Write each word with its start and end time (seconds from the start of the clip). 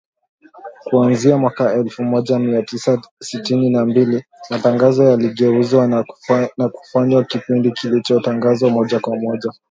Kuanzia 0.85 1.37
mwaka 1.37 1.73
elfu 1.73 2.03
moja 2.03 2.39
mia 2.39 2.61
tisa 2.63 3.01
sitini 3.21 3.69
na 3.69 3.85
mbili, 3.85 4.25
matangazo 4.49 5.03
yaligeuzwa 5.03 5.87
na 6.57 6.69
kufanywa 6.69 7.23
kipindi 7.23 7.71
kilichotangazwa 7.71 8.69
moja 8.69 8.99
kwa 8.99 9.15
moja. 9.17 9.51